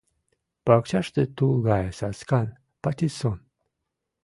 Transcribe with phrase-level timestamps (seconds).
[0.65, 2.47] Пакчаште тул гае саскан—
[2.83, 3.37] патиссон;